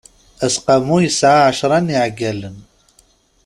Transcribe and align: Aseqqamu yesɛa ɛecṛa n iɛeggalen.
Aseqqamu 0.45 0.95
yesɛa 1.05 1.41
ɛecṛa 1.49 1.77
n 1.79 1.93
iɛeggalen. 1.95 2.57